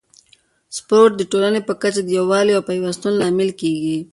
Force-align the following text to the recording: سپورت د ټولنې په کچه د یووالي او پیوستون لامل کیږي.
سپورت 0.77 1.11
د 1.17 1.21
ټولنې 1.31 1.61
په 1.67 1.73
کچه 1.81 2.01
د 2.03 2.09
یووالي 2.19 2.51
او 2.55 2.61
پیوستون 2.69 3.13
لامل 3.21 3.49
کیږي. 3.61 3.97